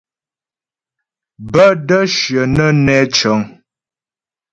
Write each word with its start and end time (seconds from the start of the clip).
Bə́ 1.51 1.69
də́ 1.87 2.03
shyə 2.15 2.41
nə́ 2.55 2.69
nɛ 2.85 2.97
cə̂ŋ. 3.15 3.41